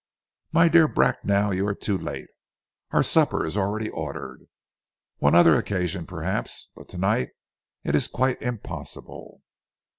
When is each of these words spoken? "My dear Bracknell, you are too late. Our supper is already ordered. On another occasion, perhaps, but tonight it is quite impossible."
"My 0.51 0.67
dear 0.67 0.87
Bracknell, 0.87 1.53
you 1.53 1.67
are 1.67 1.75
too 1.75 1.95
late. 1.95 2.25
Our 2.89 3.03
supper 3.03 3.45
is 3.45 3.55
already 3.55 3.87
ordered. 3.87 4.47
On 5.21 5.35
another 5.35 5.55
occasion, 5.55 6.07
perhaps, 6.07 6.69
but 6.73 6.89
tonight 6.89 7.29
it 7.83 7.95
is 7.95 8.07
quite 8.07 8.41
impossible." 8.41 9.41